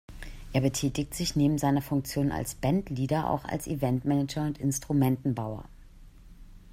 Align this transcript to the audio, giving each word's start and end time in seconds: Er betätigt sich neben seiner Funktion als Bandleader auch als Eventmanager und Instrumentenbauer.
Er 0.51 0.61
betätigt 0.61 1.13
sich 1.13 1.35
neben 1.35 1.59
seiner 1.59 1.83
Funktion 1.83 2.31
als 2.31 2.55
Bandleader 2.55 3.29
auch 3.29 3.45
als 3.45 3.67
Eventmanager 3.67 4.41
und 4.43 4.57
Instrumentenbauer. 4.57 5.65